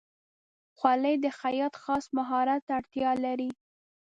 خولۍ 0.77 1.15
د 1.23 1.27
خیاطۍ 1.39 1.79
خاص 1.83 2.05
مهارت 2.17 2.61
ته 2.67 2.71
اړتیا 2.79 3.11
لري. 3.25 3.49